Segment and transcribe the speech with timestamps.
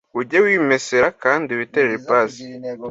[0.19, 2.43] Ujye wimesera kandi witerere ipasi